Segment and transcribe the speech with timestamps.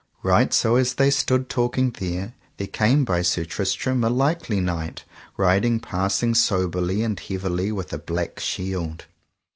[0.23, 5.03] Right so as they stood talking there, there came by Sir Tristram a likely knight
[5.37, 9.05] riding passing soberly and heavily with a black shield.